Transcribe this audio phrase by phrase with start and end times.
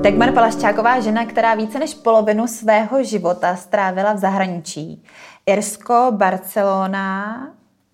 [0.00, 5.02] Dagmar Palaščáková, žena, která více než polovinu svého života strávila v zahraničí.
[5.46, 7.36] Irsko, Barcelona,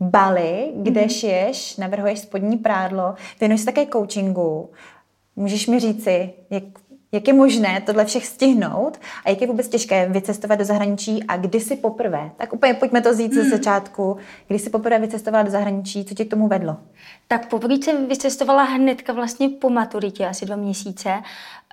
[0.00, 1.18] Bali, kde mm-hmm.
[1.18, 4.70] šiješ, navrhuješ spodní prádlo, věnuješ se také coachingu.
[5.36, 6.64] Můžeš mi říci, jak,
[7.14, 11.36] jak je možné tohle všech stihnout a jak je vůbec těžké vycestovat do zahraničí a
[11.36, 13.34] kdy si poprvé, tak úplně pojďme to zít mm.
[13.34, 13.50] ze hmm.
[13.50, 14.16] začátku,
[14.48, 16.76] kdy si poprvé vycestovala do zahraničí, co tě k tomu vedlo?
[17.28, 21.10] Tak poprvé jsem vycestovala hnedka vlastně po maturitě, asi dva měsíce.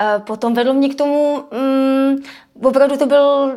[0.02, 2.24] Eh, potom vedlo mě k tomu, um,
[2.64, 3.54] opravdu to byl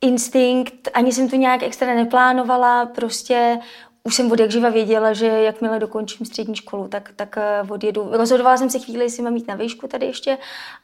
[0.00, 3.58] instinkt, ani jsem to nějak extra neplánovala, prostě
[4.06, 8.08] už jsem od jak živa věděla, že jakmile dokončím střední školu, tak, tak eh, odjedu.
[8.12, 10.38] Rozhodovala jsem se chvíli, jestli mám jít na výšku tady ještě,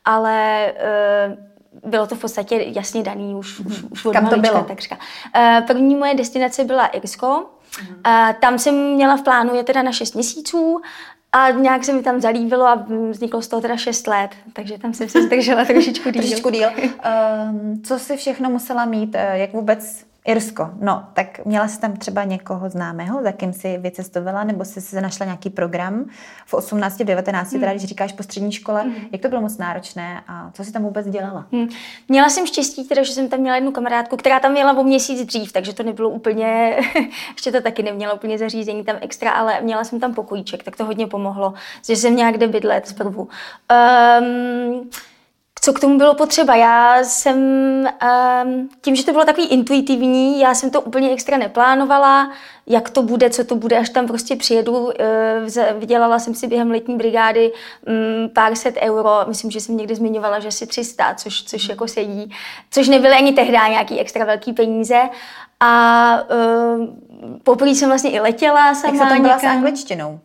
[0.04, 0.72] ale
[1.82, 4.64] uh, bylo to v podstatě jasně daný už, už, už od Kam to bylo?
[4.64, 4.98] takřka.
[5.36, 7.50] Uh, první moje destinace byla Irsko.
[8.06, 10.80] Uh, tam jsem měla v plánu je teda na 6 měsíců
[11.32, 14.94] a nějak se mi tam zalíbilo a vzniklo z toho teda 6 let, takže tam
[14.94, 16.22] jsem se zdržela trošičku díl.
[16.22, 16.68] trošičku díl.
[16.70, 20.70] Um, co si všechno musela mít, jak vůbec Irsko.
[20.80, 25.00] No, tak měla jsi tam třeba někoho známého, za kým jsi vycestovala, nebo jsi si
[25.00, 26.04] našla nějaký program
[26.46, 27.60] v 18, 19, hmm.
[27.60, 28.82] teda když říkáš po střední škole.
[28.82, 28.94] Hmm.
[29.12, 31.46] Jak to bylo moc náročné a co jsi tam vůbec dělala?
[31.52, 31.68] Hmm.
[32.08, 35.26] Měla jsem štěstí, teda, že jsem tam měla jednu kamarádku, která tam měla o měsíc
[35.26, 36.76] dřív, takže to nebylo úplně,
[37.32, 40.84] ještě to taky neměla úplně zařízení tam extra, ale měla jsem tam pokojíček, tak to
[40.84, 41.54] hodně pomohlo,
[41.86, 43.28] že jsem nějak kde bydlet zprvu.
[44.20, 44.90] Um,
[45.60, 46.54] co k tomu bylo potřeba.
[46.54, 47.38] Já jsem,
[48.44, 52.32] um, tím, že to bylo takový intuitivní, já jsem to úplně extra neplánovala,
[52.66, 54.72] jak to bude, co to bude, až tam prostě přijedu.
[54.72, 54.92] Uh,
[55.78, 60.38] vydělala jsem si během letní brigády um, pár set euro, myslím, že jsem někdy zmiňovala,
[60.38, 62.32] že asi 300, což, což jako sedí,
[62.70, 65.00] což nebyly ani tehdy nějaký extra velký peníze.
[65.60, 66.22] A
[66.78, 66.86] uh,
[67.42, 68.94] poprvé jsem vlastně i letěla sama.
[68.94, 69.52] Jak se tam byla někam.
[69.52, 70.20] s angličtinou?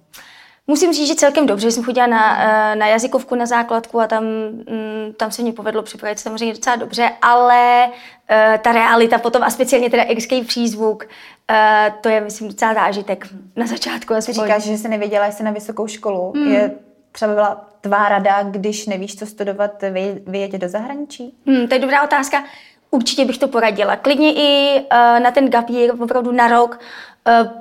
[0.68, 1.72] Musím říct, že celkem dobře.
[1.72, 5.84] Jsem chodila na, eh, na jazykovku na základku a tam, mm, tam se mi povedlo
[5.84, 11.96] připravit samozřejmě docela dobře, ale uh, ta realita potom a speciálně teda irský přízvuk, uh,
[12.02, 14.14] to je, myslím, docela zážitek na začátku.
[14.26, 16.34] Ty říkáš, že jsi nevěděla, jestli na vysokou školu.
[16.36, 16.54] Hmm.
[16.54, 16.72] Je
[17.12, 19.84] třeba byla tvá rada, když nevíš, co studovat,
[20.28, 21.34] vyjet do zahraničí?
[21.48, 22.44] Hmm, to je dobrá otázka.
[22.92, 23.96] Určitě bych to poradila.
[23.96, 26.78] Klidně i uh, na ten gap year, opravdu na rok, uh,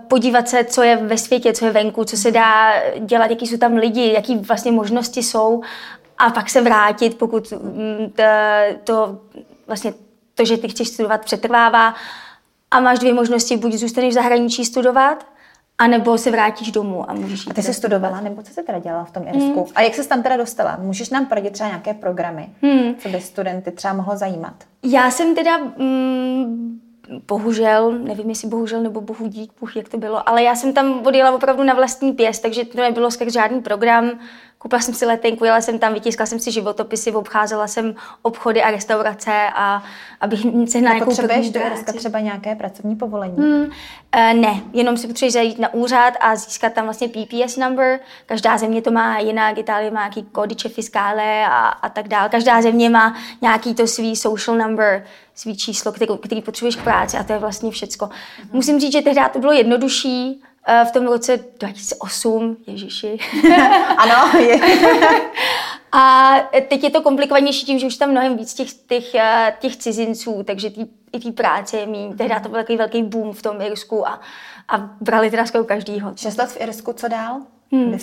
[0.08, 3.56] podívat se, co je ve světě, co je venku, co se dá dělat, jaký jsou
[3.56, 5.62] tam lidi, jaký vlastně možnosti jsou
[6.19, 8.22] a pak se vrátit, pokud mm, to,
[8.84, 9.19] to
[9.66, 9.94] vlastně
[10.34, 11.94] to, že ty chceš studovat, přetrvává
[12.70, 15.26] a máš dvě možnosti, buď zůstaneš v zahraničí studovat,
[15.78, 17.50] a nebo se vrátíš domů a můžeš jít.
[17.50, 19.60] A ty jsi studovala, nebo co jsi teda dělala v tom Irsku?
[19.60, 19.72] Hmm.
[19.74, 20.78] A jak jsi tam teda dostala?
[20.80, 22.94] Můžeš nám poradit třeba nějaké programy, hmm.
[22.94, 24.54] co by studenty třeba mohlo zajímat?
[24.82, 30.28] Já jsem teda mm, bohužel, nevím jestli bohužel nebo bohu dík, bohu, jak to bylo,
[30.28, 34.10] ale já jsem tam odjela opravdu na vlastní pěst, takže to nebylo skrz žádný program.
[34.64, 38.70] Koupila jsem si letenku, jela jsem tam, vytiskla jsem si životopisy, obcházela jsem obchody a
[38.70, 39.82] restaurace, a
[40.20, 43.36] abych se na nějakou Potřebuješ do Irska třeba nějaké pracovní povolení?
[43.36, 48.00] Hmm, uh, ne, jenom si potřebuješ zajít na úřad a získat tam vlastně PPS number.
[48.26, 52.28] Každá země to má jinak, Itálie má nějaký kodiče fiskále a, a tak dále.
[52.28, 55.04] Každá země má nějaký to svý social number,
[55.34, 58.04] svý číslo, který, který potřebuješ k práci a to je vlastně všecko.
[58.06, 58.48] Mm-hmm.
[58.53, 60.53] Musím říct, že tehdy to bylo jednodušší, eh,
[60.84, 63.19] v tom roce 2008, ježiši.
[63.97, 64.60] ano, je.
[65.97, 66.34] A
[66.69, 70.42] teď je to komplikovanější tím, že už tam mnohem víc těch, těch, eh, těch cizinců,
[70.47, 72.14] takže tý, i té práce je méně.
[72.14, 74.20] Tehdy to byl takový velký boom v tom Irsku a,
[74.69, 76.12] a brali teda skoro každýho.
[76.16, 77.41] Šest let v Irsku, co dál?
[77.72, 77.98] Hmm.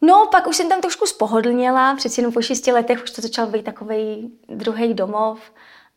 [0.00, 3.46] No, pak už jsem tam trošku spohodlněla, přeci jenom po šesti letech už to začal
[3.46, 5.38] být takový druhý domov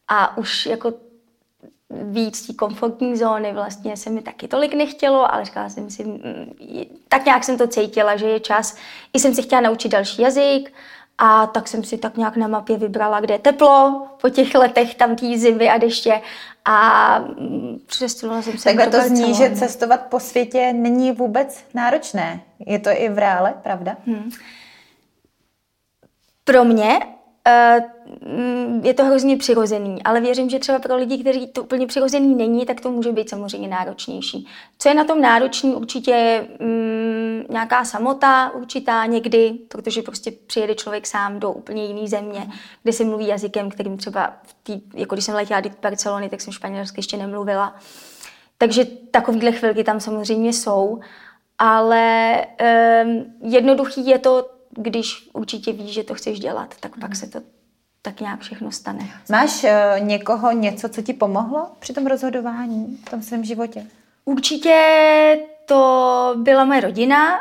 [0.07, 0.94] a už jako
[1.90, 6.20] víc té komfortní zóny vlastně se mi taky tolik nechtělo, ale říkala jsem si, mm,
[7.08, 8.78] tak nějak jsem to cítila, že je čas.
[9.14, 10.74] I jsem si chtěla naučit další jazyk
[11.18, 14.96] a tak jsem si tak nějak na mapě vybrala, kde je teplo po těch letech
[14.96, 16.22] tam té zimy a deště
[16.66, 22.42] a mm, přestunula jsem se Takhle to zní, že cestovat po světě není vůbec náročné.
[22.59, 23.97] Je to i v reále, pravda?
[24.06, 24.31] Hmm.
[26.44, 27.00] Pro mě
[28.84, 32.66] je to hrozně přirozený, ale věřím, že třeba pro lidi, kteří to úplně přirozený není,
[32.66, 34.47] tak to může být samozřejmě náročnější.
[34.78, 41.08] Co je na tom náročný, určitě mm, nějaká samota určitá někdy, protože prostě přijede člověk
[41.08, 42.47] sám do úplně jiné země,
[42.84, 46.41] kde se mluví jazykem, kterým třeba, v tý, jako když jsem letěla do Barcelony, tak
[46.41, 47.76] jsem španělsky ještě nemluvila.
[48.58, 50.99] Takže takovéhle chvilky tam samozřejmě jsou,
[51.58, 52.46] ale
[53.03, 57.40] um, jednoduchý je to když určitě víš, že to chceš dělat, tak pak se to
[58.02, 59.09] tak nějak všechno stane.
[59.32, 59.70] Máš uh,
[60.00, 63.85] někoho něco, co ti pomohlo při tom rozhodování v tom svém životě?
[64.26, 64.76] Určitě
[65.66, 67.40] to byla moje rodina,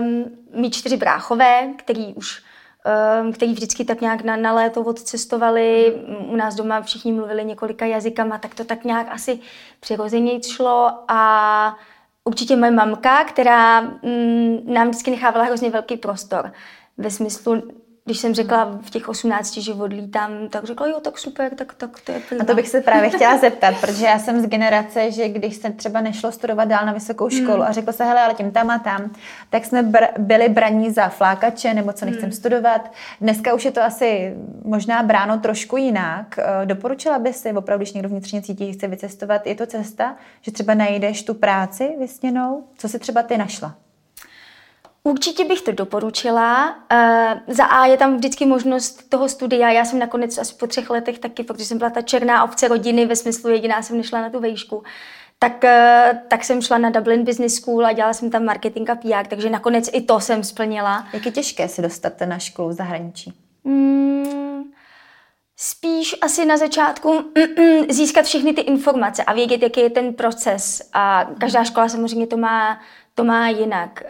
[0.00, 0.24] um,
[0.60, 2.42] mý čtyři bráchové, který už
[2.84, 5.94] ehm, který vždycky tak nějak na, na léto odcestovali.
[6.26, 9.38] U nás doma všichni mluvili několika jazykama, tak to tak nějak asi
[9.80, 11.76] přirozeně šlo a
[12.24, 16.52] určitě moje mamka, která mm, nám vždycky nechávala hrozně velký prostor.
[16.98, 17.62] Ve smyslu,
[18.04, 22.00] když jsem řekla v těch 18, že odlítám, tak řekla, jo, tak super, tak, tak
[22.00, 22.42] to je prima.
[22.42, 25.70] A to bych se právě chtěla zeptat, protože já jsem z generace, že když se
[25.70, 27.42] třeba nešlo studovat dál na vysokou hmm.
[27.42, 27.68] školu hmm.
[27.68, 29.10] a řekla se, hele, ale tím tam a tam,
[29.50, 32.32] tak jsme br- byli braní za flákače nebo co nechcem hmm.
[32.32, 32.92] studovat.
[33.20, 36.38] Dneska už je to asi možná bráno trošku jinak.
[36.38, 40.52] Eh, doporučila by si, opravdu, když někdo vnitřně cítí, chce vycestovat, je to cesta, že
[40.52, 42.64] třeba najdeš tu práci vysněnou?
[42.76, 43.74] Co si třeba ty našla?
[45.02, 46.76] Určitě bych to doporučila.
[46.92, 49.70] Uh, za A je tam vždycky možnost toho studia.
[49.70, 53.06] Já jsem nakonec asi po třech letech taky, protože jsem byla ta černá ovce rodiny,
[53.06, 54.82] ve smyslu jediná jsem nešla na tu vejšku,
[55.38, 58.94] tak, uh, tak jsem šla na Dublin Business School a dělala jsem tam marketing a
[58.94, 61.08] PR, takže nakonec i to jsem splnila.
[61.12, 63.32] Jak je těžké si dostat na školu v zahraničí?
[63.64, 64.62] Mm,
[65.56, 67.24] spíš asi na začátku
[67.88, 70.90] získat všechny ty informace a vědět, jaký je ten proces.
[70.92, 72.80] A každá škola samozřejmě to má
[73.14, 74.02] to má jinak.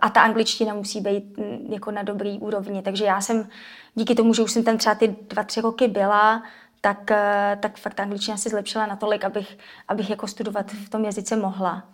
[0.00, 2.82] A ta angličtina musí být mm, jako na dobrý úrovni.
[2.82, 3.48] Takže já jsem
[3.94, 6.42] díky tomu, že už jsem tam třeba ty dva, tři roky byla,
[6.80, 11.04] tak, eh, tak fakt ta angličtina se zlepšila natolik, abych, abych jako studovat v tom
[11.04, 11.84] jazyce mohla.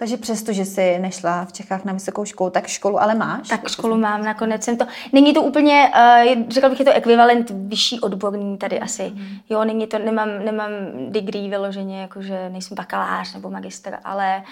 [0.00, 3.48] Takže přesto, že jsi nešla v Čechách na vysokou školu, tak školu ale máš?
[3.48, 4.86] Tak školu mám, nakonec jsem to.
[5.12, 5.90] Není to úplně,
[6.36, 9.12] uh, řekla bych, je to ekvivalent vyšší odborný tady asi.
[9.14, 9.26] Mm.
[9.50, 10.70] Jo, není to, nemám, nemám
[11.08, 14.42] degree vyloženě, jakože nejsem bakalář nebo magister, ale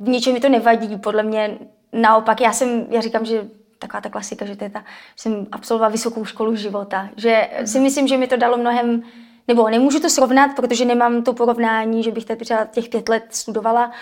[0.00, 0.96] v ničem mi to nevadí.
[0.96, 1.58] Podle mě
[1.92, 3.44] naopak, já jsem, já říkám, že
[3.78, 4.84] taková ta klasika, že to je ta,
[5.16, 7.08] jsem absolvovala vysokou školu života.
[7.16, 7.66] Že mm.
[7.66, 9.02] si myslím, že mi to dalo mnohem,
[9.48, 13.24] nebo nemůžu to srovnat, protože nemám to porovnání, že bych tady třeba těch pět let
[13.30, 13.92] studovala,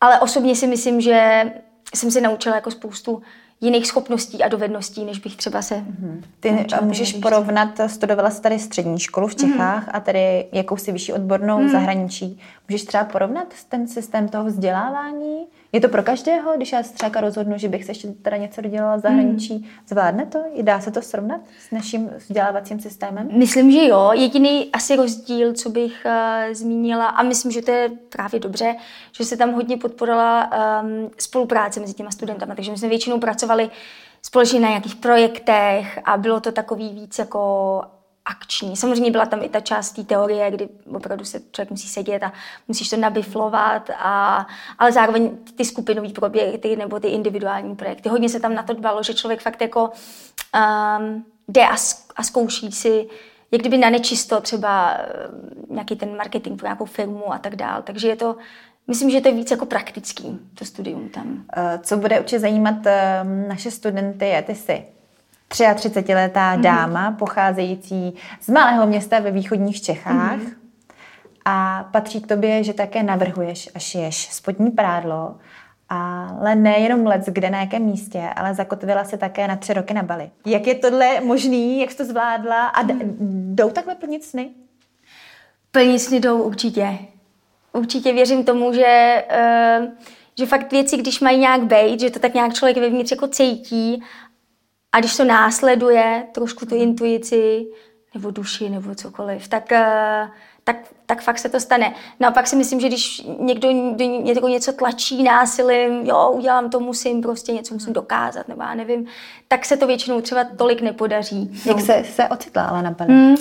[0.00, 1.44] ale osobně si myslím, že
[1.94, 3.22] jsem se naučila jako spoustu
[3.60, 6.22] jiných schopností a dovedností, než bych třeba se mm-hmm.
[6.40, 9.96] Ty můžeš porovnat, studovala jsi tady střední školu v Čechách mm-hmm.
[9.96, 11.68] a tady jakousi vyšší odbornou mm.
[11.68, 12.40] zahraničí.
[12.68, 15.46] Můžeš třeba porovnat ten systém toho vzdělávání?
[15.72, 18.60] Je to pro každého, když já se třeba rozhodnu, že bych se ještě teda něco
[18.60, 19.66] dodělala v zahraničí, hmm.
[19.88, 20.38] zvládne to?
[20.62, 23.28] Dá se to srovnat s naším vzdělávacím systémem?
[23.32, 24.10] Myslím, že jo.
[24.14, 28.76] Jediný asi rozdíl, co bych uh, zmínila, a myslím, že to je právě dobře,
[29.12, 30.50] že se tam hodně podporila
[30.82, 33.70] um, spolupráce mezi těma studentama, takže my jsme většinou pracovali
[34.22, 37.82] společně na nějakých projektech a bylo to takový víc jako
[38.24, 38.76] akční.
[38.76, 42.32] Samozřejmě byla tam i ta část té teorie, kdy opravdu se člověk musí sedět a
[42.68, 44.46] musíš to nabiflovat, a,
[44.78, 48.08] ale zároveň ty skupinové projekty nebo ty individuální projekty.
[48.08, 49.90] Hodně se tam na to dbalo, že člověk fakt jako
[51.00, 51.76] um, jde a,
[52.16, 53.08] a zkouší si,
[53.50, 57.82] jak kdyby na nečisto třeba uh, nějaký ten marketing pro nějakou firmu a tak dál.
[57.82, 58.36] Takže je to,
[58.86, 61.44] Myslím, že to je víc jako praktický, to studium tam.
[61.56, 64.84] Eh, co bude určitě zajímat ehm, naše studenty, je ty si
[65.50, 66.60] 33-letá mm-hmm.
[66.60, 70.38] dáma pocházející z malého města ve východních Čechách.
[70.38, 70.54] Mm-hmm.
[71.44, 75.36] A patří k tobě, že také navrhuješ a šiješ spodní prádlo,
[75.88, 80.02] ale nejenom let, kde na jakém místě, ale zakotvila se také na tři roky na
[80.02, 80.30] Bali.
[80.46, 83.52] Jak je tohle možný, jak jsi to zvládla a d- mm.
[83.54, 84.50] jdou takhle plnit sny?
[85.70, 86.98] Plnit sny jdou určitě.
[87.72, 89.24] Určitě věřím tomu, že,
[89.80, 89.86] uh,
[90.38, 94.02] že fakt věci, když mají nějak být, že to tak nějak člověk vevnitř jako cítí
[94.92, 97.66] a když to následuje trošku tu intuici
[98.14, 100.30] nebo duši nebo cokoliv, tak, eh,
[100.64, 101.94] tak, tak fakt se to stane.
[102.20, 107.52] Naopak si myslím, že když někdo, někdo něco tlačí násilím, jo, udělám to, musím, prostě
[107.52, 109.06] něco musím dokázat, nebo já nevím,
[109.48, 111.60] tak se to většinou třeba tolik nepodaří.
[111.64, 111.84] Jak no.
[111.84, 113.12] se, se ocitla ale na Bali?
[113.12, 113.36] Hmm.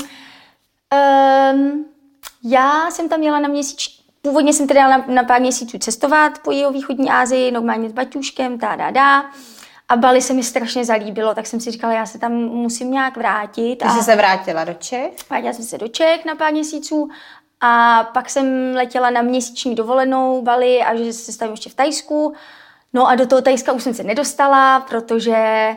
[1.54, 1.86] Um,
[2.44, 3.80] já jsem tam měla na měsíc,
[4.22, 8.60] původně jsem teda na, na pár měsíců cestovat po jeho východní Asii, normálně s baťuškem,
[8.60, 9.32] tá, dá, dá.
[9.90, 13.18] A Bali se mi strašně zalíbilo, tak jsem si říkala, já se tam musím nějak
[13.18, 13.76] vrátit.
[13.76, 15.12] Ty jsi se vrátila do Čech?
[15.30, 17.10] Vrátila jsem se do Čech na pár měsíců
[17.62, 22.34] a pak jsem letěla na měsíční dovolenou Bali a že se stavím ještě v Tajsku.
[22.94, 25.70] No a do toho Tajska už jsem se nedostala, protože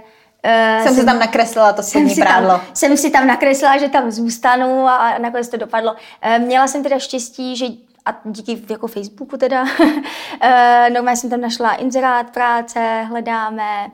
[0.78, 2.48] Uh, jsem si tam nakreslila to spodní prádlo.
[2.48, 5.92] Tam, jsem si tam nakreslila, že tam zůstanu a nakonec to dopadlo.
[5.92, 7.66] Uh, měla jsem teda štěstí, že
[8.06, 9.64] a díky jako Facebooku teda,
[10.40, 13.90] eh, normálně jsem tam našla inzerát práce, hledáme.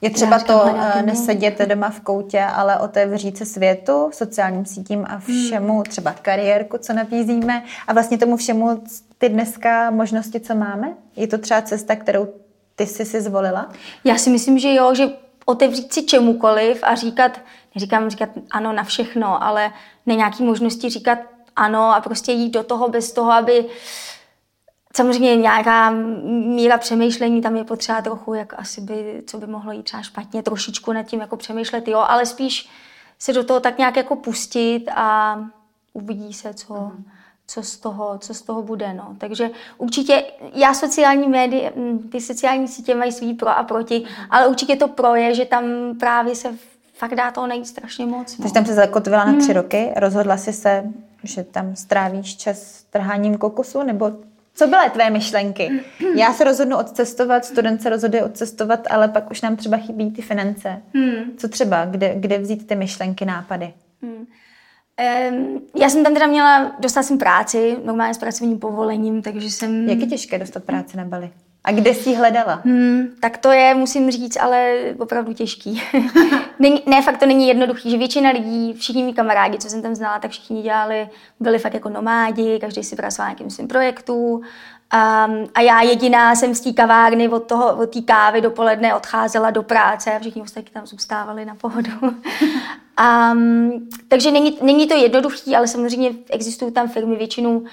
[0.00, 5.18] Je třeba to eh, nesedět doma v koutě, ale otevřít se světu, sociálním sítím a
[5.18, 5.82] všemu, hmm.
[5.82, 8.84] třeba kariérku, co nabízíme a vlastně tomu všemu
[9.18, 10.94] ty dneska možnosti, co máme?
[11.16, 12.28] Je to třeba cesta, kterou
[12.76, 13.68] ty jsi si zvolila?
[14.04, 15.08] Já si myslím, že jo, že
[15.44, 17.40] otevřít si čemukoliv a říkat,
[17.74, 19.72] neříkám říkat ano na všechno, ale
[20.06, 21.18] ne nějaký možnosti říkat
[21.56, 23.66] ano a prostě jít do toho bez toho, aby
[24.96, 25.90] Samozřejmě nějaká
[26.30, 30.42] míra přemýšlení tam je potřeba trochu, jak asi by, co by mohlo jít třeba špatně,
[30.42, 32.68] trošičku nad tím jako přemýšlet, jo, ale spíš
[33.18, 35.38] se do toho tak nějak jako pustit a
[35.92, 37.04] uvidí se, co, mm.
[37.46, 38.94] co, z, toho, co z toho bude.
[38.94, 39.16] No.
[39.18, 44.26] Takže určitě, já sociální média, hm, ty sociální sítě mají svý pro a proti, mm.
[44.30, 45.64] ale určitě to pro je, že tam
[46.00, 46.54] právě se
[46.94, 48.38] fakt dá toho najít strašně moc.
[48.38, 48.42] No.
[48.42, 49.56] Takže tam se zakotvila na tři mm.
[49.56, 50.92] roky, rozhodla si se,
[51.26, 54.12] že tam strávíš čas trháním kokosu, nebo
[54.54, 55.70] co byly tvé myšlenky?
[56.16, 60.22] Já se rozhodnu odcestovat, student se rozhoduje odcestovat, ale pak už nám třeba chybí ty
[60.22, 60.82] finance.
[60.94, 61.36] Hmm.
[61.36, 61.84] Co třeba?
[61.84, 63.74] Kde, kde vzít ty myšlenky, nápady?
[64.02, 64.26] Hmm.
[65.30, 69.88] Um, já jsem tam teda měla, dostala jsem práci, normálně s pracovním povolením, takže jsem...
[69.88, 71.30] Jak je těžké dostat práci na Bali?
[71.66, 72.60] A kde jsi ji hledala?
[72.64, 75.82] Hmm, tak to je, musím říct, ale opravdu těžký.
[76.58, 79.94] není, ne, fakt to není jednoduchý, že většina lidí, všichni mý kamarádi, co jsem tam
[79.94, 81.08] znala, tak všichni dělali,
[81.40, 84.42] byli fakt jako nomádi, každý si pracoval nějakým svým projektu.
[84.94, 89.50] Um, a já jediná jsem z té kavárny od, toho, od té kávy dopoledne odcházela
[89.50, 91.90] do práce a všichni ostatní tam zůstávali na pohodu.
[92.02, 97.66] um, takže není, není to jednoduchý, ale samozřejmě existují tam firmy, většinou um,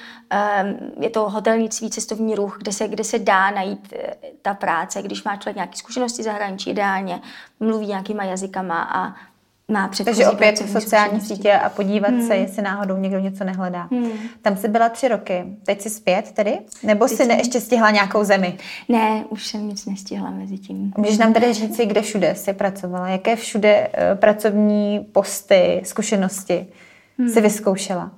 [1.00, 4.00] je to hotelnictví, cestovní ruch, kde se, kde se dá najít uh,
[4.42, 7.22] ta práce, když má člověk nějaké zkušenosti zahraničí, ideálně
[7.60, 9.16] mluví nějakýma jazykama a
[9.72, 12.28] má Takže opět sociální sítě a podívat hmm.
[12.28, 13.88] se, jestli náhodou někdo něco nehledá.
[13.92, 14.12] Hmm.
[14.42, 15.44] Tam jsi byla tři roky.
[15.66, 16.60] Teď jsi zpět tedy?
[16.84, 18.58] Nebo Teď jsi ne, ještě stihla nějakou zemi?
[18.90, 20.94] Ne, už jsem nic nestihla mezi tím.
[20.98, 23.08] Můžeš nám tady říct, kde všude jsi pracovala?
[23.08, 26.66] Jaké všude uh, pracovní posty, zkušenosti
[27.18, 27.30] hmm.
[27.30, 28.12] jsi vyzkoušela?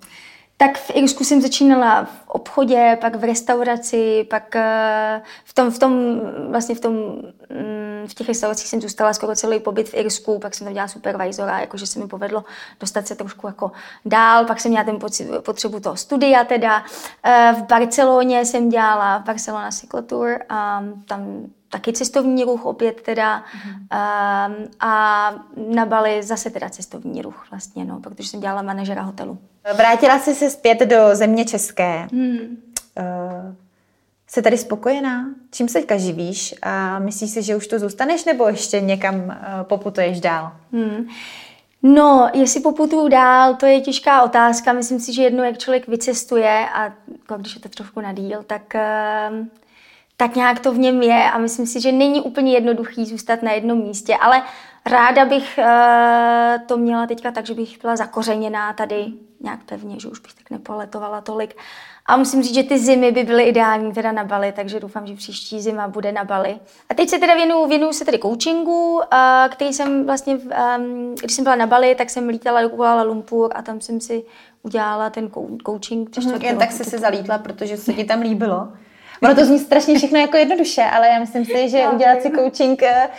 [0.58, 5.80] Tak v Irsku jsem začínala v obchodě, pak v restauraci, pak eh, v tom, v
[5.80, 10.40] tom, vlastně v tom, mm, v těch restauracích jsem zůstala skoro celý pobyt v Irsku,
[10.40, 12.44] pak jsem tam dělala supervisora, jakože se mi povedlo
[12.80, 13.72] dostat se trošku jako
[14.06, 15.00] dál, pak jsem měla ten
[15.42, 16.86] potřebu toho studia teda.
[17.24, 21.46] Eh, v Barceloně jsem dělala Barcelona Cyclotour a tam
[21.76, 24.58] taky cestovní ruch opět teda mm-hmm.
[24.60, 25.32] um, a
[25.76, 29.38] na Bali zase teda cestovní ruch vlastně, no, protože jsem dělala manažera hotelu.
[29.78, 32.08] Vrátila jsi se zpět do země české.
[32.12, 32.40] Hmm.
[32.40, 33.56] Uh,
[34.28, 35.26] jsi tady spokojená?
[35.52, 36.56] Čím se teďka živíš?
[36.62, 40.52] A myslíš si, že už tu zůstaneš nebo ještě někam uh, poputuješ dál?
[40.72, 41.08] Hmm.
[41.84, 44.74] No, jestli poputuju dál, to je těžká otázka.
[44.74, 48.44] Myslím si, že jednou, jak člověk vycestuje a jako když je to trošku na díl,
[48.48, 49.48] tak uh,
[50.18, 53.52] tak nějak to v něm je a myslím si, že není úplně jednoduchý zůstat na
[53.52, 54.44] jednom místě, ale
[54.86, 59.06] ráda bych uh, to měla teďka tak, že bych byla zakořeněná tady
[59.40, 61.56] nějak pevně, že už bych tak nepoletovala tolik.
[62.06, 65.16] A musím říct, že ty zimy by byly ideální teda na Bali, takže doufám, že
[65.16, 66.60] příští zima bude na Bali.
[66.90, 69.02] A teď se teda věnuju, věnuju se tedy coachingu, uh,
[69.50, 70.38] který jsem vlastně,
[71.20, 74.24] když jsem byla na Bali, tak jsem lítala do Kuala Lumpur a tam jsem si
[74.64, 75.32] udělala ten
[75.66, 76.18] coaching.
[76.18, 78.68] Mm, jen tak se si zalítla, protože se ti tam líbilo.
[79.24, 82.84] Ono to zní strašně všechno jako jednoduše, ale já myslím si, že udělat si coaching,
[82.84, 83.10] eh,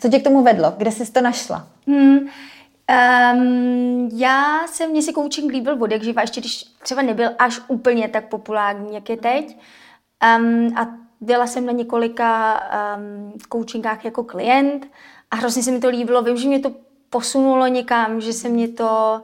[0.00, 0.74] co tě k tomu vedlo?
[0.76, 1.66] Kde jsi to našla?
[1.86, 2.18] Hmm.
[3.38, 7.60] Um, já jsem, mně si coaching líbil od jak živa, ještě když třeba nebyl až
[7.68, 9.56] úplně tak populární, jak je teď.
[10.38, 10.88] Um, a
[11.20, 12.60] byla jsem na několika
[12.96, 14.86] um, coachingách jako klient
[15.30, 16.22] a hrozně se mi to líbilo.
[16.22, 16.72] Vím, že mě to
[17.10, 19.22] posunulo někam, že se mě to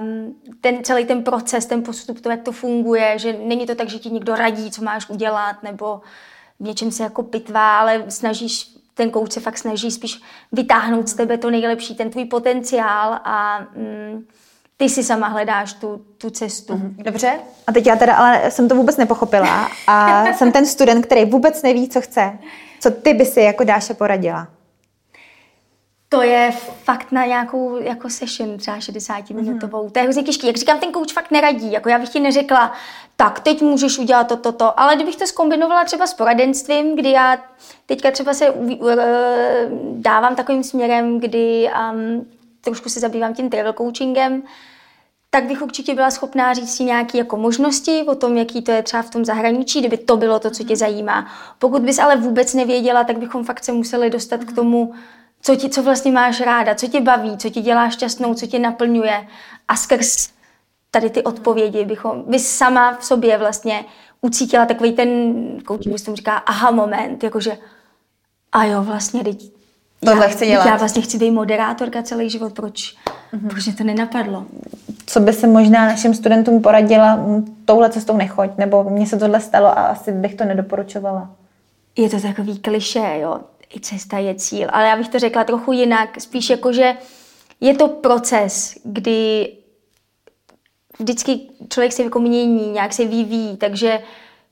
[0.00, 3.88] um, ten celý ten proces, ten postup, to, jak to funguje, že není to tak,
[3.88, 6.00] že ti někdo radí, co máš udělat, nebo
[6.60, 10.20] v něčem se jako pitvá, ale snažíš, ten kouč se fakt snaží spíš
[10.52, 14.24] vytáhnout z tebe to nejlepší, ten tvůj potenciál a mm,
[14.76, 16.72] ty si sama hledáš tu, tu cestu.
[16.72, 16.96] Mhm.
[16.98, 17.40] Dobře.
[17.66, 21.62] A teď já teda ale jsem to vůbec nepochopila a jsem ten student, který vůbec
[21.62, 22.38] neví, co chce.
[22.80, 24.48] Co ty by si jako Dáše poradila?
[26.08, 26.52] To je
[26.84, 29.84] fakt na nějakou jako session, třeba 60 minutovou.
[29.84, 29.90] Mm.
[29.90, 30.46] To je hrozně těžký.
[30.46, 31.72] Jak říkám, ten coach fakt neradí.
[31.72, 32.72] Jako já bych ti neřekla,
[33.16, 34.80] tak teď můžeš udělat toto, to, to.
[34.80, 37.38] Ale kdybych to skombinovala třeba s poradenstvím, kdy já
[37.86, 38.90] teďka třeba se uh,
[39.92, 42.26] dávám takovým směrem, kdy um,
[42.60, 44.42] trošku se zabývám tím travel coachingem,
[45.30, 48.82] tak bych určitě byla schopná říct si nějaké jako možnosti o tom, jaký to je
[48.82, 51.26] třeba v tom zahraničí, kdyby to bylo to, co tě zajímá.
[51.58, 54.94] Pokud bys ale vůbec nevěděla, tak bychom fakt se museli dostat k tomu,
[55.42, 58.58] co, ti, co vlastně máš ráda, co tě baví, co tě dělá šťastnou, co tě
[58.58, 59.26] naplňuje.
[59.68, 60.30] A skrz
[60.90, 63.84] tady ty odpovědi bychom, by sama v sobě vlastně
[64.20, 65.34] ucítila takový ten,
[65.68, 67.58] coaching bys tomu říká, aha moment, jakože
[68.52, 69.52] a jo, vlastně, teď
[70.04, 70.66] Tohle já, chci dělat.
[70.66, 72.96] já vlastně chci být moderátorka celý život, proč,
[73.32, 73.48] mm-hmm.
[73.48, 74.46] proč mě to nenapadlo.
[75.06, 77.18] Co by se možná našim studentům poradila,
[77.64, 81.30] touhle cestou nechoď, nebo mně se tohle stalo a asi bych to nedoporučovala.
[81.96, 83.40] Je to takový kliše, jo
[83.76, 84.68] i cesta je cíl.
[84.72, 86.96] Ale já bych to řekla trochu jinak, spíš jako, že
[87.60, 89.52] je to proces, kdy
[90.98, 94.02] vždycky člověk se jako mění, nějak se vyvíjí, takže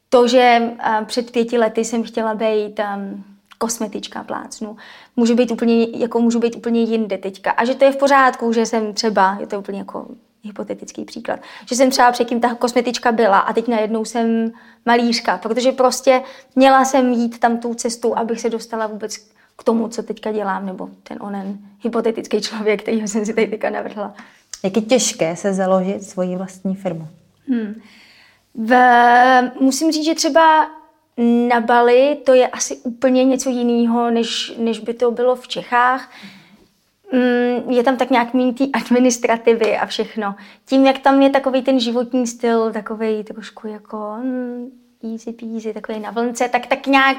[0.08, 0.62] to, že
[1.04, 3.24] před pěti lety jsem chtěla být um,
[3.58, 4.76] kosmetička plácnu,
[5.16, 7.50] může být úplně, jako můžu být úplně jinde teďka.
[7.50, 10.06] A že to je v pořádku, že jsem třeba, je to úplně jako
[10.46, 14.52] hypotetický příklad, že jsem třeba předtím ta kosmetička byla a teď najednou jsem
[14.86, 16.22] malířka, protože prostě
[16.56, 19.16] měla jsem jít tam tou cestou, abych se dostala vůbec
[19.56, 23.70] k tomu, co teďka dělám, nebo ten onen hypotetický člověk, který jsem si tady teďka
[23.70, 24.14] navrhla.
[24.64, 27.08] Jak je těžké se založit svoji vlastní firmu?
[27.48, 27.80] Hmm.
[28.54, 28.74] V,
[29.60, 30.66] musím říct, že třeba
[31.48, 36.10] na Bali to je asi úplně něco jiného, než, než by to bylo v Čechách.
[36.24, 36.35] Mm,
[37.68, 40.34] je tam tak nějak méně té administrativy a všechno.
[40.66, 44.70] Tím, jak tam je takový ten životní styl, takový trošku jako mm,
[45.12, 47.16] easy peasy, takový na vlnce, tak tak nějak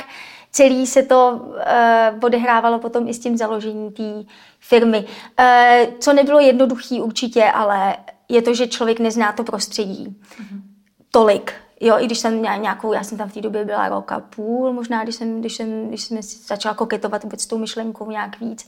[0.52, 4.24] celý se to uh, odehrávalo potom i s tím založením té
[4.60, 5.06] firmy.
[5.40, 7.98] Uh, co nebylo jednoduchý určitě, ale
[8.30, 10.62] je to, že člověk nezná to prostředí mm-hmm.
[11.12, 11.54] tolik.
[11.82, 14.20] Jo, i když jsem měla nějakou, já jsem tam v té době byla rok a
[14.20, 18.40] půl, možná, když jsem, když jsem, když jsem začala koketovat vůbec s tou myšlenkou nějak
[18.40, 18.68] víc.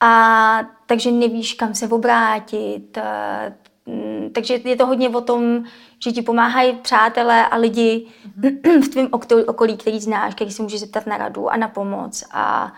[0.00, 2.98] A takže nevíš, kam se obrátit.
[3.86, 5.64] Mm, takže je to hodně o tom,
[6.04, 8.06] že ti pomáhají přátelé a lidi
[8.40, 8.82] mm-hmm.
[8.82, 9.08] v tvém
[9.46, 12.24] okolí, který znáš, který si můžeš zeptat na radu a na pomoc.
[12.32, 12.72] A,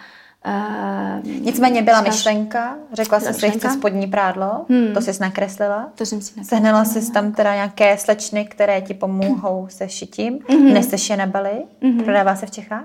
[0.46, 4.94] Uh, Nicméně byla znáš, myšlenka, řekla jsi, že chci spodní prádlo, hmm.
[4.94, 5.90] to jsi nakreslila.
[5.94, 6.60] To jsem si nakreslila.
[6.60, 10.38] Sehnala jsi tam teda nějaké slečny, které ti pomohou se šitím.
[10.38, 10.72] Mm-hmm.
[10.72, 12.04] Neseš je na Bali, mm-hmm.
[12.04, 12.84] prodává se v Čechách?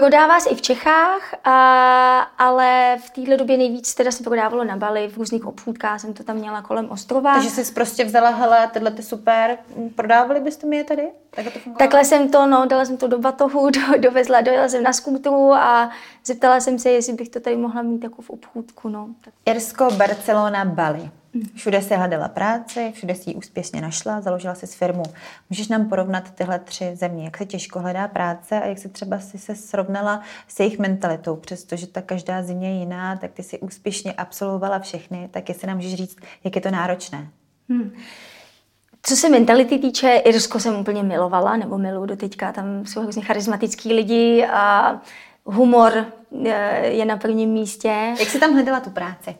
[0.00, 4.76] Prodává se i v Čechách, a, ale v téhle době nejvíc teda se prodávalo na
[4.76, 7.34] Bali, v různých obchůdkách jsem to tam měla kolem ostrova.
[7.34, 9.58] Takže jsi prostě vzala, hele, tyhle ty super,
[9.94, 11.08] prodávali byste mi je tady?
[11.30, 14.82] Tak to Takhle jsem to, no, dala jsem to do batohu, do, dovezla, dojela jsem
[14.82, 15.90] na skutru a
[16.24, 19.08] zeptala jsem se, jestli bych to tady mohla mít jako v obchůdku, no.
[19.46, 21.10] Irsko, Barcelona, Bali.
[21.54, 25.02] Všude si hledala práci, všude si ji úspěšně našla, založila si firmu.
[25.50, 29.18] Můžeš nám porovnat tyhle tři země, jak se těžko hledá práce a jak se třeba
[29.18, 33.58] si se srovnala s jejich mentalitou, přestože ta každá země je jiná, tak ty si
[33.58, 37.28] úspěšně absolvovala všechny, tak jestli nám můžeš říct, jak je to náročné.
[37.68, 37.92] Hmm.
[39.02, 43.22] Co se mentality týče, Irsko jsem úplně milovala, nebo miluju do teďka, tam jsou hrozně
[43.22, 44.96] charismatický lidi a
[45.44, 46.06] humor
[46.82, 48.14] je na prvním místě.
[48.18, 49.36] Jak jsi tam hledala tu práci?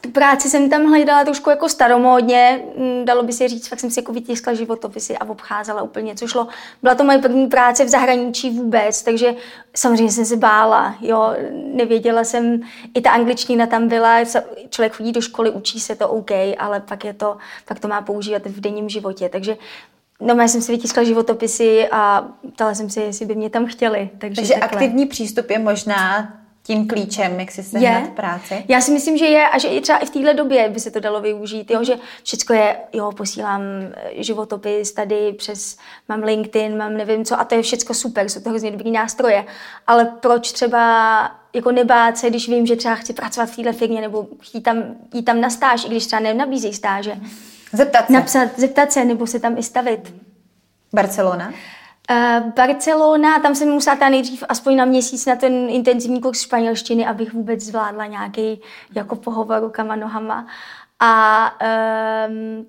[0.00, 3.90] Tu práci jsem tam hledala trošku jako staromódně, mm, dalo by se říct, fakt jsem
[3.90, 6.48] si jako vytiskla životopisy a obcházela úplně, co šlo.
[6.82, 9.34] Byla to moje první práce v zahraničí vůbec, takže
[9.76, 11.34] samozřejmě jsem se bála, jo,
[11.74, 12.60] nevěděla jsem,
[12.94, 14.24] i ta angličtina tam byla,
[14.68, 17.36] člověk chodí do školy, učí se to OK, ale pak je to,
[17.68, 19.56] pak to má používat v denním životě, takže
[20.24, 24.10] No, já jsem si vytiskla životopisy a ptala jsem se, jestli by mě tam chtěli.
[24.18, 28.10] Takže, takže aktivní přístup je možná tím klíčem, jak si sehnat je.
[28.10, 28.64] práci?
[28.68, 30.90] Já si myslím, že je a že i třeba i v téhle době by se
[30.90, 35.76] to dalo využít, jo, že všechno je, jo, posílám eh, životopis tady přes,
[36.08, 39.44] mám LinkedIn, mám nevím co a to je všechno super, jsou to hrozně dobrý nástroje,
[39.86, 44.00] ale proč třeba jako nebát se, když vím, že třeba chci pracovat v téhle firmě
[44.00, 44.82] nebo jít tam,
[45.14, 47.16] jít tam na stáž, i když třeba nenabízí stáže.
[47.72, 48.12] Zeptat se.
[48.12, 50.14] Napsat, zeptat se nebo se tam i stavit.
[50.92, 51.52] Barcelona?
[52.10, 57.06] Uh, Barcelona, tam jsem musela ta nejdřív aspoň na měsíc na ten intenzivní kurz španělštiny,
[57.06, 58.60] abych vůbec zvládla nějaký
[58.94, 60.46] jako pohovor rukama, nohama.
[61.00, 61.50] A
[62.28, 62.66] um,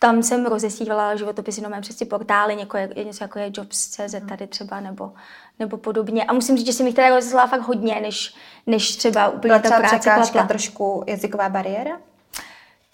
[0.00, 4.80] tam jsem rozesílala životopisy nové přes ty portály, něco, něco jako je Jobs.cz tady třeba,
[4.80, 5.12] nebo,
[5.58, 6.24] nebo podobně.
[6.24, 8.34] A musím říct, že jsem jich teda rozeslala fakt hodně, než,
[8.66, 10.46] než třeba úplně Byla ta práce klapla.
[10.46, 12.00] trošku jazyková bariéra?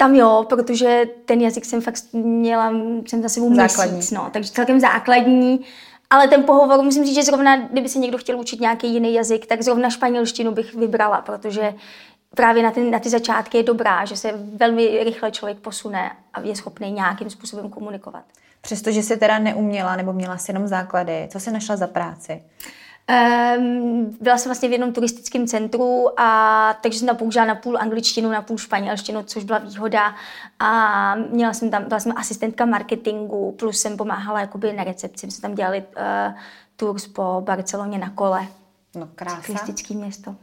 [0.02, 2.72] Tam jo, protože ten jazyk jsem fakt měla,
[3.06, 5.60] jsem zase měsíc, no, takže celkem základní.
[6.10, 9.46] Ale ten pohovor, musím říct, že zrovna, kdyby se někdo chtěl učit nějaký jiný jazyk,
[9.46, 11.74] tak zrovna španělštinu bych vybrala, protože
[12.34, 16.40] právě na ty, na ty začátky je dobrá, že se velmi rychle člověk posune a
[16.40, 18.24] je schopný nějakým způsobem komunikovat.
[18.60, 22.42] Přestože jsi teda neuměla nebo měla si jenom základy, co jsi našla za práci?
[23.58, 27.78] Um, byla jsem vlastně v jednom turistickém centru, a takže jsem tam použila na půl
[27.78, 30.14] angličtinu, na půl španělštinu, což byla výhoda.
[30.58, 35.26] A měla jsem tam, byla jsem asistentka marketingu, plus jsem pomáhala jakoby na recepci.
[35.26, 36.34] My jsme tam dělali uh,
[36.76, 38.46] tours po Barceloně na kole.
[38.96, 39.42] No krása.
[39.46, 40.34] Turistické město.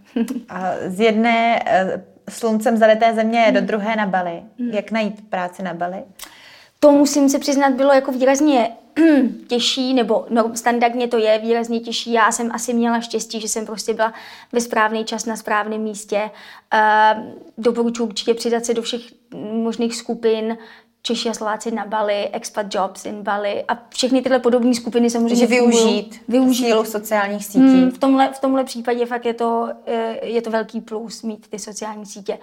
[0.50, 3.54] a z jedné uh, sluncem zalité země hmm.
[3.54, 4.44] do druhé na Bali.
[4.60, 4.70] Hmm.
[4.70, 6.04] Jak najít práci na Bali?
[6.80, 8.72] To musím se přiznat, bylo jako výrazně
[9.48, 12.12] těžší, nebo no, standardně to je výrazně těžší.
[12.12, 14.14] Já jsem asi měla štěstí, že jsem prostě byla
[14.52, 16.30] ve správný čas na správném místě.
[16.74, 17.24] Uh,
[17.58, 19.02] doporučuji určitě přidat se do všech
[19.52, 20.58] možných skupin,
[21.02, 25.30] Češi a Slováci na Bali, expat jobs in Bali a všechny tyhle podobné skupiny samozřejmě
[25.30, 27.60] Takže využít, využít sílu sociálních sítí.
[27.60, 29.70] Hmm, v, tomhle, v tomhle případě fakt je to,
[30.22, 32.38] je to velký plus mít ty sociální sítě.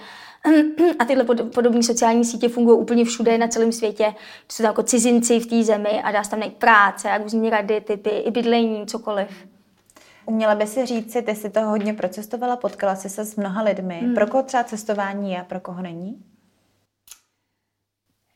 [0.99, 4.15] A tyhle podobné sociální sítě fungují úplně všude na celém světě.
[4.53, 7.51] Jsou tam jako cizinci v té zemi a dá se tam najít práce a různé
[7.51, 9.29] rady, typy, i bydlení, cokoliv.
[10.27, 14.01] Uměla by si říct, ty jsi to hodně procestovala, potkala jsi se s mnoha lidmi.
[14.03, 14.15] Hmm.
[14.15, 16.17] Pro koho třeba cestování je a pro koho není?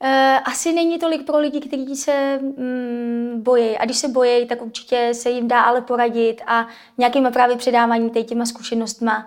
[0.04, 0.08] Uh,
[0.44, 3.78] asi není tolik pro lidi, kteří se mm, bojí.
[3.78, 6.66] A když se bojí, tak určitě se jim dá ale poradit a
[6.98, 9.26] nějakýma právě předávání těma zkušenostma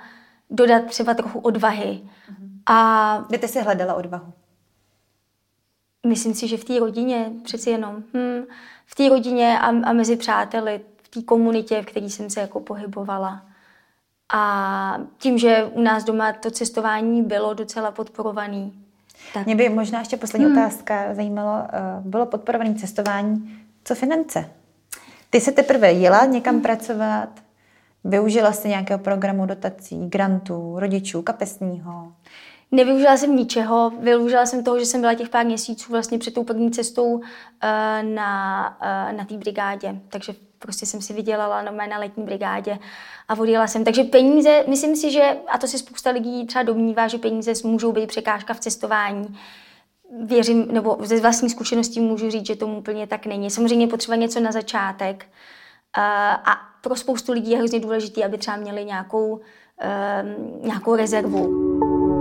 [0.49, 1.85] dodat třeba trochu odvahy.
[1.85, 2.43] Uh-huh.
[2.65, 4.33] A Kde ty jsi hledala odvahu?
[6.07, 8.03] Myslím si, že v té rodině přeci jenom.
[8.13, 8.45] Hm,
[8.85, 12.59] v té rodině a, a mezi přáteli, v té komunitě, v které jsem se jako
[12.59, 13.45] pohybovala.
[14.33, 18.71] A tím, že u nás doma to cestování bylo docela podporované,
[19.33, 19.45] tak.
[19.45, 20.57] Mě by možná ještě poslední hmm.
[20.57, 24.49] otázka zajímalo, eh, bylo podporované cestování, co finance?
[25.29, 26.63] Ty se teprve jela někam hmm.
[26.63, 27.29] pracovat,
[28.03, 32.13] využila jsi nějakého programu dotací, grantů, rodičů, kapesního?
[32.71, 36.43] Nevyužila jsem ničeho, využila jsem toho, že jsem byla těch pár měsíců vlastně před tou
[36.43, 37.21] první cestou uh,
[38.01, 42.79] na, uh, na té brigádě, takže prostě jsem si vydělala na, na letní brigádě
[43.27, 43.83] a odjela jsem.
[43.83, 47.91] Takže peníze, myslím si, že, a to si spousta lidí třeba domnívá, že peníze můžou
[47.91, 49.37] být překážka v cestování.
[50.25, 53.49] Věřím, nebo ze vlastní zkušeností můžu říct, že tomu úplně tak není.
[53.49, 55.25] Samozřejmě potřeba něco na začátek.
[56.45, 59.41] A pro spoustu lidí je hrozně důležité, aby třeba měli nějakou,
[60.61, 62.12] nějakou rezervu.